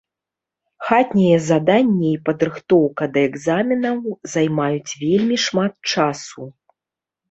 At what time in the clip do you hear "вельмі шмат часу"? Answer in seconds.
5.07-6.55